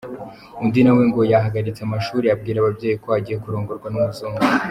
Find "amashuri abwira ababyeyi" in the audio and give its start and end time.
1.83-2.97